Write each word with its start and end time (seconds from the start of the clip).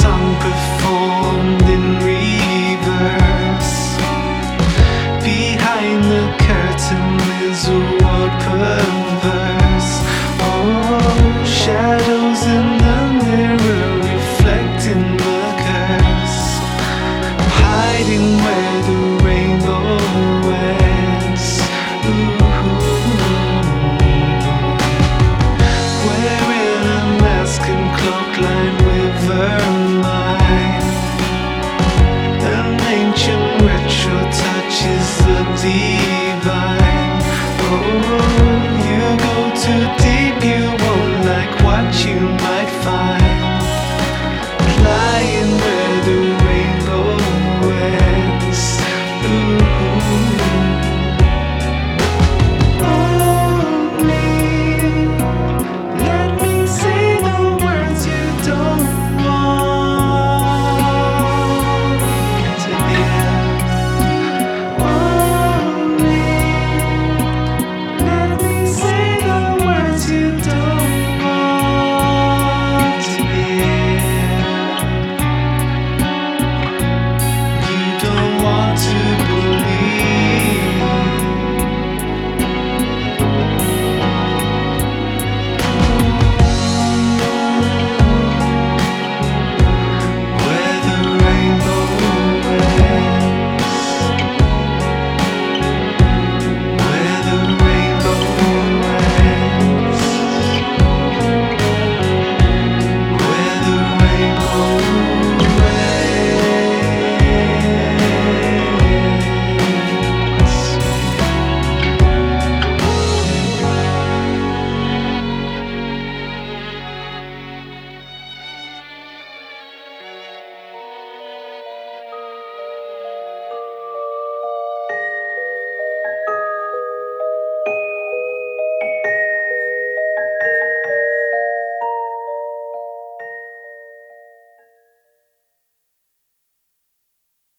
sunk 0.00 0.59
today. 39.78 40.09